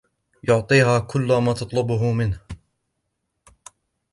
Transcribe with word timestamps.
يعطيها 0.43 0.99
كل 0.99 1.33
ما 1.45 1.53
تطلبه 1.53 2.11
منه. 2.13 2.39